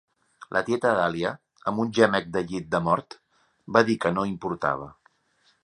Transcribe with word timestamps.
La 0.55 0.61
tieta 0.69 0.93
Dahlia, 0.99 1.33
amb 1.71 1.83
un 1.83 1.91
gemec 1.99 2.33
de 2.37 2.43
llit 2.53 2.71
de 2.73 2.81
mort, 2.87 3.19
va 3.77 3.87
dir 3.91 3.97
que 4.07 4.13
no 4.17 4.27
importava. 4.33 4.89